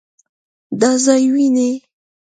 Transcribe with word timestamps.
دا 0.79 0.91
ځای 1.05 1.23
وينې؟ 1.33 1.69